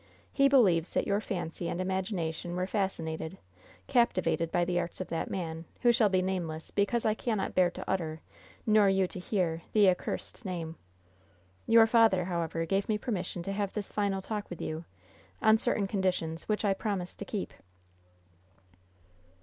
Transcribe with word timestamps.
He 0.33 0.49
believes 0.49 0.93
that 0.95 1.05
your 1.05 1.21
fancy 1.21 1.69
and 1.69 1.79
imagination 1.79 2.55
were 2.55 2.65
fascinated, 2.65 3.37
captivated 3.85 4.51
by 4.51 4.65
the 4.65 4.79
arts 4.79 4.99
of 4.99 5.09
that 5.09 5.29
man, 5.29 5.65
who 5.81 5.91
shall 5.91 6.09
be 6.09 6.23
nameless, 6.23 6.71
because 6.71 7.05
I 7.05 7.13
cannot 7.13 7.53
bear 7.53 7.69
to 7.69 7.87
utter, 7.87 8.19
nor 8.65 8.89
you 8.89 9.05
to 9.05 9.19
hear, 9.19 9.61
the 9.73 9.87
accursed 9.89 10.43
name. 10.43 10.75
Your 11.67 11.85
father, 11.85 12.25
however, 12.25 12.65
gave 12.65 12.89
me 12.89 12.97
permission 12.97 13.43
to 13.43 13.51
have 13.51 13.73
this 13.73 13.91
final 13.91 14.23
talk 14.23 14.49
with 14.49 14.59
you, 14.59 14.85
on 15.39 15.59
certain 15.59 15.85
conditions, 15.85 16.49
which 16.49 16.65
I 16.65 16.73
promised 16.73 17.19
to 17.19 17.25
keep." 17.25 17.53